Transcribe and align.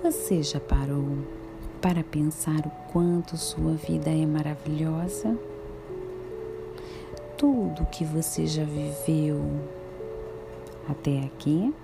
Você 0.00 0.42
já 0.42 0.58
parou 0.58 1.18
para 1.82 2.02
pensar 2.02 2.60
o 2.60 2.70
quanto 2.90 3.36
sua 3.36 3.74
vida 3.74 4.08
é 4.08 4.24
maravilhosa? 4.24 5.36
Tudo 7.36 7.84
que 7.84 8.02
você 8.02 8.46
já 8.46 8.64
viveu 8.64 9.38
até 10.88 11.18
aqui, 11.20 11.74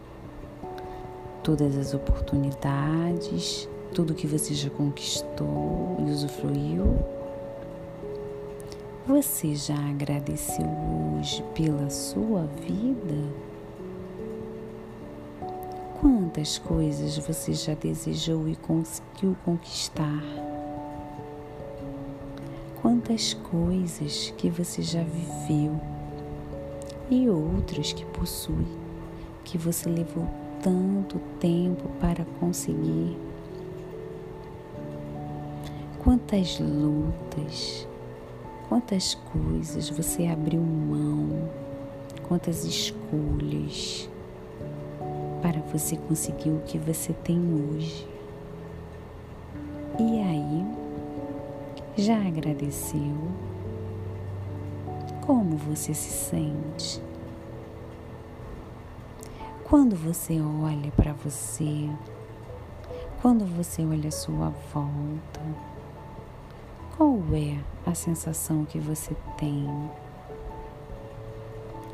todas 1.42 1.76
as 1.76 1.92
oportunidades, 1.92 3.68
tudo 3.94 4.14
que 4.14 4.26
você 4.26 4.54
já 4.54 4.70
conquistou 4.70 5.98
e 5.98 6.10
usufruiu. 6.10 6.98
Você 9.06 9.54
já 9.54 9.76
agradeceu 9.90 10.66
hoje 11.14 11.44
pela 11.54 11.90
sua 11.90 12.44
vida? 12.66 13.47
Quantas 16.38 16.56
coisas 16.56 17.18
você 17.18 17.52
já 17.52 17.74
desejou 17.74 18.48
e 18.48 18.54
conseguiu 18.54 19.36
conquistar? 19.44 20.22
Quantas 22.80 23.34
coisas 23.34 24.32
que 24.38 24.48
você 24.48 24.80
já 24.80 25.02
viveu 25.02 25.80
e 27.10 27.28
outras 27.28 27.92
que 27.92 28.04
possui, 28.04 28.68
que 29.42 29.58
você 29.58 29.88
levou 29.88 30.28
tanto 30.62 31.18
tempo 31.40 31.88
para 31.98 32.24
conseguir? 32.38 33.18
Quantas 36.04 36.60
lutas, 36.60 37.84
quantas 38.68 39.16
coisas 39.16 39.90
você 39.90 40.28
abriu 40.28 40.60
mão, 40.60 41.50
quantas 42.28 42.64
escolhas 42.64 44.08
para 45.40 45.60
você 45.72 45.96
conseguir 45.96 46.50
o 46.50 46.60
que 46.60 46.78
você 46.78 47.12
tem 47.12 47.38
hoje. 47.38 48.08
E 49.98 50.22
aí, 50.22 50.66
já 51.96 52.16
agradeceu? 52.26 53.16
Como 55.26 55.56
você 55.56 55.92
se 55.92 56.10
sente? 56.10 57.02
Quando 59.64 59.96
você 59.96 60.40
olha 60.40 60.90
para 60.92 61.12
você, 61.12 61.90
quando 63.20 63.44
você 63.44 63.82
olha 63.82 64.08
a 64.08 64.12
sua 64.12 64.50
volta, 64.72 65.40
qual 66.96 67.18
é 67.32 67.58
a 67.84 67.94
sensação 67.94 68.64
que 68.64 68.78
você 68.78 69.14
tem? 69.36 69.68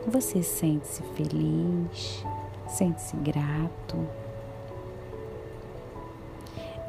Você 0.07 0.43
sente-se 0.43 1.03
feliz? 1.15 2.25
Sente-se 2.75 3.17
grato. 3.19 3.97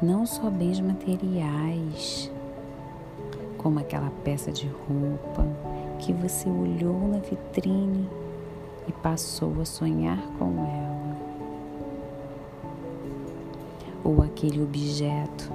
Não 0.02 0.26
só 0.26 0.50
bens 0.50 0.80
materiais, 0.80 2.28
como 3.56 3.78
aquela 3.78 4.10
peça 4.24 4.50
de 4.50 4.66
roupa 4.66 5.46
que 6.00 6.12
você 6.12 6.48
olhou 6.48 7.06
na 7.06 7.18
vitrine 7.18 8.10
e 8.88 8.92
passou 8.94 9.60
a 9.60 9.64
sonhar 9.64 10.20
com 10.40 10.46
ela. 10.58 11.16
Ou 14.02 14.24
aquele 14.24 14.64
objeto 14.64 15.52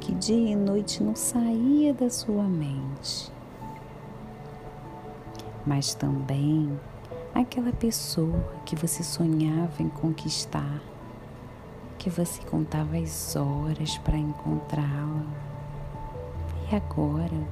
que 0.00 0.14
dia 0.14 0.52
e 0.52 0.56
noite 0.56 1.02
não 1.02 1.14
saía 1.14 1.92
da 1.92 2.08
sua 2.08 2.44
mente. 2.44 3.30
Mas 5.66 5.94
também 5.94 6.80
aquela 7.34 7.72
pessoa 7.72 8.40
que 8.64 8.76
você 8.76 9.02
sonhava 9.02 9.82
em 9.82 9.88
conquistar, 9.88 10.80
que 11.98 12.08
você 12.08 12.40
contava 12.42 12.96
as 12.96 13.34
horas 13.34 13.98
para 13.98 14.16
encontrá-la. 14.16 15.26
E 16.70 16.76
agora, 16.76 17.48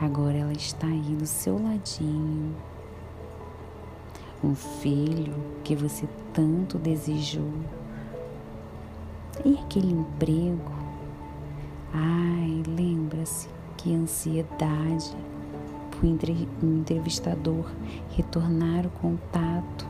agora 0.00 0.38
ela 0.38 0.52
está 0.52 0.86
aí 0.86 1.14
do 1.14 1.26
seu 1.26 1.62
ladinho. 1.62 2.56
Um 4.42 4.54
filho 4.54 5.34
que 5.62 5.76
você 5.76 6.08
tanto 6.32 6.78
desejou. 6.78 7.52
E 9.44 9.58
aquele 9.58 9.92
emprego? 9.92 10.72
Ai, 11.92 12.62
lembra-se 12.66 13.48
que 13.76 13.94
ansiedade 13.94 15.14
o 16.02 16.06
entrevistador 16.06 17.70
retornar 18.10 18.86
o 18.86 18.90
contato 18.90 19.86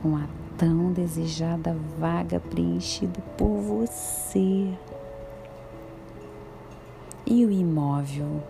com 0.00 0.16
a 0.16 0.26
tão 0.56 0.92
desejada 0.92 1.76
vaga 1.98 2.40
preenchida 2.40 3.20
por 3.36 3.60
você. 3.60 4.68
E 7.26 7.44
o 7.44 7.50
imóvel? 7.50 8.42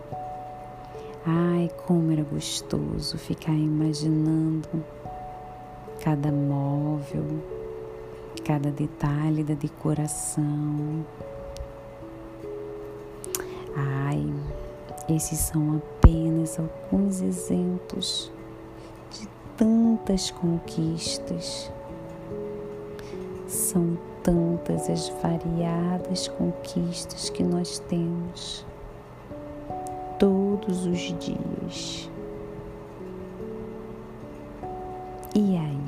Ai, 1.25 1.71
como 1.87 2.11
era 2.11 2.23
gostoso 2.23 3.17
ficar 3.17 3.53
imaginando 3.53 4.67
cada 6.01 6.31
móvel, 6.31 7.25
cada 8.43 8.69
detalhe 8.69 9.43
da 9.43 9.55
decoração. 9.55 11.05
Ai, 13.75 14.34
esses 15.07 15.37
são 15.39 15.77
apenas 15.77 16.59
alguns 16.59 17.21
exemplos 17.21 18.31
de 19.11 19.27
tantas 19.55 20.31
conquistas. 20.31 21.71
São 23.47 23.97
tantas 24.23 24.89
as 24.89 25.09
variadas 25.21 26.27
conquistas 26.27 27.29
que 27.29 27.43
nós 27.43 27.77
temos 27.79 28.65
todos 30.17 30.87
os 30.87 30.99
dias. 31.19 32.09
E 35.35 35.55
aí? 35.57 35.85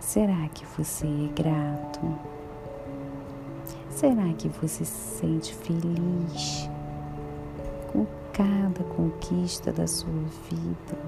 Será 0.00 0.48
que 0.48 0.66
você 0.76 1.06
é 1.06 1.40
grato? 1.40 2.00
Será 3.90 4.32
que 4.36 4.48
você 4.48 4.84
se 4.84 5.18
sente 5.18 5.54
feliz? 5.54 6.68
Com 7.92 8.06
cada 8.32 8.84
conquista 8.84 9.72
da 9.72 9.86
sua 9.86 10.10
vida? 10.48 10.98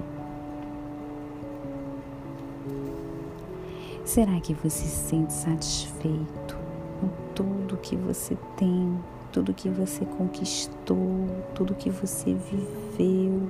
Será 4.05 4.39
que 4.41 4.53
você 4.53 4.85
se 4.85 5.09
sente 5.09 5.33
satisfeito 5.33 6.59
com 7.01 7.09
tudo 7.35 7.77
que 7.77 7.97
você 7.97 8.37
tem, 8.57 8.99
tudo 9.31 9.55
que 9.55 9.69
você 9.69 10.05
conquistou, 10.05 11.27
tudo 11.55 11.75
que 11.75 11.89
você 11.89 12.35
viveu 12.35 13.49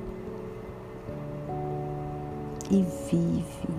e 2.71 2.83
vive 3.11 3.75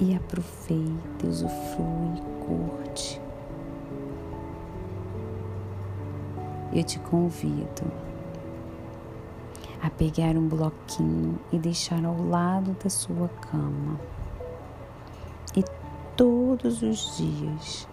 e 0.00 0.14
aproveita, 0.14 1.26
usufrui, 1.26 2.20
curte? 2.46 3.20
Eu 6.72 6.82
te 6.82 6.98
convido 6.98 8.03
a 9.84 9.90
pegar 9.90 10.34
um 10.34 10.48
bloquinho 10.48 11.38
e 11.52 11.58
deixar 11.58 12.02
ao 12.06 12.16
lado 12.26 12.74
da 12.82 12.88
sua 12.88 13.28
cama. 13.28 14.00
E 15.54 15.62
todos 16.16 16.80
os 16.80 17.18
dias, 17.18 17.86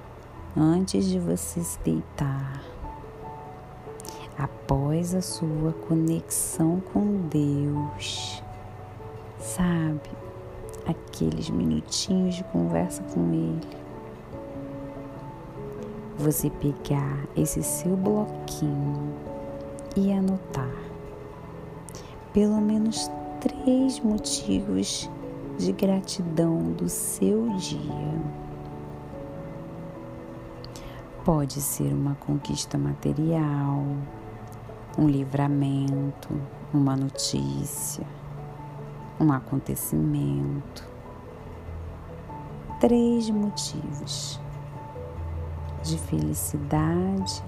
antes 0.55 1.05
de 1.05 1.19
você 1.19 1.59
se 1.59 1.77
deitar, 1.79 2.63
após 4.37 5.13
a 5.13 5.21
sua 5.21 5.73
conexão 5.85 6.81
com 6.93 7.27
Deus, 7.27 8.41
sabe, 9.37 10.09
aqueles 10.87 11.49
minutinhos 11.49 12.35
de 12.35 12.43
conversa 12.45 13.03
com 13.13 13.33
Ele, 13.33 13.67
você 16.17 16.49
pegar 16.49 17.27
esse 17.35 17.61
seu 17.61 17.97
bloquinho 17.97 19.13
e 19.97 20.13
anotar 20.13 20.90
pelo 22.33 22.61
menos 22.61 23.11
três 23.41 23.99
motivos 23.99 25.09
de 25.57 25.71
gratidão 25.73 26.71
do 26.71 26.87
seu 26.87 27.49
dia. 27.57 28.21
Pode 31.25 31.61
ser 31.61 31.93
uma 31.93 32.15
conquista 32.15 32.77
material, 32.77 33.83
um 34.97 35.07
livramento, 35.07 36.29
uma 36.73 36.95
notícia, 36.95 38.05
um 39.19 39.31
acontecimento. 39.31 40.89
Três 42.79 43.29
motivos 43.29 44.39
de 45.83 45.97
felicidade 45.97 47.43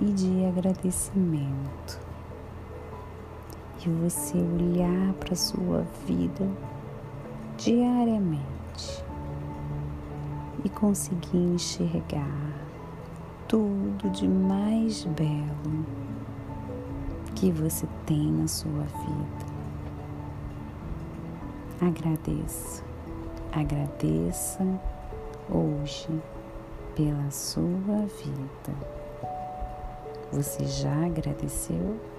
e 0.00 0.06
de 0.06 0.44
agradecimento 0.46 2.01
e 3.84 3.90
você 3.90 4.38
olhar 4.38 5.12
para 5.14 5.32
a 5.32 5.36
sua 5.36 5.82
vida 6.06 6.48
diariamente 7.56 9.04
e 10.64 10.68
conseguir 10.68 11.36
enxergar 11.36 12.52
tudo 13.48 14.08
de 14.10 14.28
mais 14.28 15.04
belo 15.04 15.84
que 17.34 17.50
você 17.50 17.86
tem 18.06 18.30
na 18.30 18.46
sua 18.46 18.84
vida. 18.84 19.52
Agradeça, 21.80 22.84
agradeça 23.52 24.64
hoje 25.50 26.08
pela 26.94 27.30
sua 27.32 28.06
vida. 28.06 28.92
Você 30.30 30.64
já 30.64 31.06
agradeceu? 31.06 32.11